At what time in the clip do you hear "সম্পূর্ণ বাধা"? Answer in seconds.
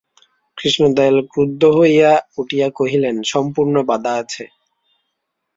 3.31-4.13